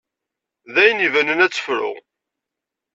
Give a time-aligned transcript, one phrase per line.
[0.73, 1.89] D ayen ibanen ad terfu.